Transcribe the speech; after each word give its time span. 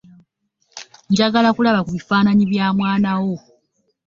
Njagala 1.09 1.49
kulaba 1.55 1.79
ku 1.85 1.91
bifaananyi 1.95 2.43
bya 2.51 2.67
mwana 2.77 3.11
wo. 3.23 3.35